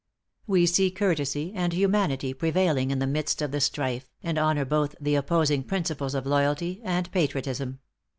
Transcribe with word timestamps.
We 0.47 0.65
see 0.65 0.89
courtesy 0.89 1.53
and 1.53 1.73
humanity 1.73 2.33
prevailing 2.33 2.89
in 2.89 2.97
the 2.97 3.05
midst 3.05 3.39
of 3.39 3.51
the 3.51 3.61
strife, 3.61 4.09
and 4.23 4.39
honor 4.39 4.65
both 4.65 4.95
the 4.99 5.13
opposing 5.13 5.61
principles 5.61 6.15
of 6.15 6.25
loyalty 6.25 6.81
and 6.83 7.11
patriotism. 7.11 7.77